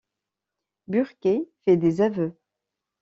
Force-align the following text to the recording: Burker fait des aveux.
Burker 0.87 1.45
fait 1.63 1.77
des 1.77 2.01
aveux. 2.01 2.35